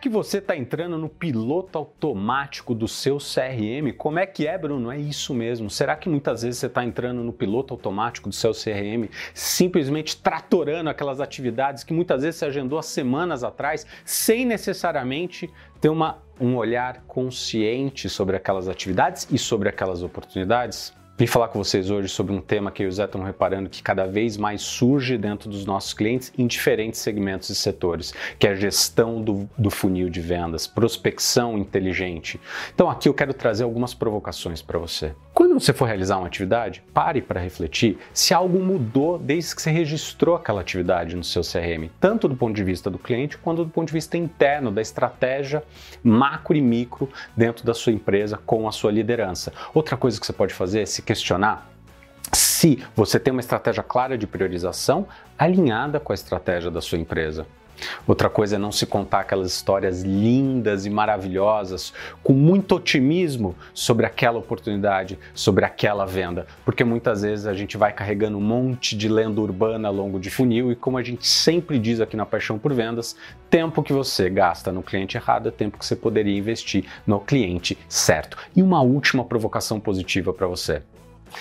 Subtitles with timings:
[0.00, 3.92] que você está entrando no piloto automático do seu CRM?
[3.96, 4.90] Como é que é, Bruno?
[4.90, 5.68] É isso mesmo.
[5.68, 10.88] Será que muitas vezes você está entrando no piloto automático do seu CRM, simplesmente tratorando
[10.88, 15.50] aquelas atividades que muitas vezes você agendou há semanas atrás, sem necessariamente
[15.80, 20.98] ter uma, um olhar consciente sobre aquelas atividades e sobre aquelas oportunidades?
[21.20, 23.68] Vim falar com vocês hoje sobre um tema que eu e o Zé estão reparando
[23.68, 28.46] que cada vez mais surge dentro dos nossos clientes em diferentes segmentos e setores, que
[28.46, 32.40] é a gestão do, do funil de vendas, prospecção inteligente.
[32.74, 35.14] Então aqui eu quero trazer algumas provocações para você.
[35.40, 39.70] Quando você for realizar uma atividade, pare para refletir se algo mudou desde que você
[39.70, 43.70] registrou aquela atividade no seu CRM, tanto do ponto de vista do cliente quanto do
[43.70, 45.62] ponto de vista interno, da estratégia
[46.04, 49.50] macro e micro dentro da sua empresa com a sua liderança.
[49.72, 51.70] Outra coisa que você pode fazer é se questionar
[52.60, 57.46] se você tem uma estratégia clara de priorização alinhada com a estratégia da sua empresa.
[58.06, 64.04] Outra coisa é não se contar aquelas histórias lindas e maravilhosas com muito otimismo sobre
[64.04, 69.08] aquela oportunidade, sobre aquela venda, porque muitas vezes a gente vai carregando um monte de
[69.08, 72.58] lenda urbana ao longo de funil e como a gente sempre diz aqui na Paixão
[72.58, 73.16] por Vendas,
[73.48, 77.78] tempo que você gasta no cliente errado é tempo que você poderia investir no cliente
[77.88, 78.36] certo.
[78.54, 80.82] E uma última provocação positiva para você.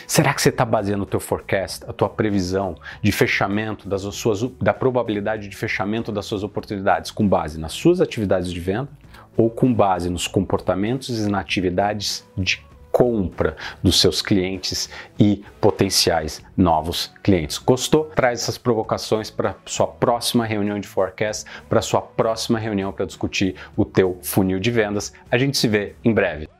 [0.07, 4.41] Será que você está baseando o teu forecast, a tua previsão de fechamento das suas,
[4.61, 8.89] da probabilidade de fechamento das suas oportunidades com base nas suas atividades de venda
[9.37, 16.43] ou com base nos comportamentos e nas atividades de compra dos seus clientes e potenciais
[16.57, 17.57] novos clientes.
[17.57, 18.05] Gostou?
[18.15, 23.55] Traz essas provocações para sua próxima reunião de forecast, para sua próxima reunião para discutir
[23.77, 25.13] o teu funil de vendas.
[25.31, 26.58] A gente se vê em breve.